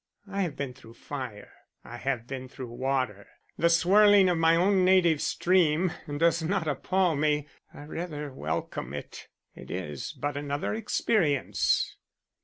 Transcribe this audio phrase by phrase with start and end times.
[0.27, 1.51] I have been through fire;
[1.83, 3.27] I have been through water.
[3.59, 7.47] The swirling of my own native stream does not appall me.
[7.71, 11.97] I rather welcome it; it is but another experience."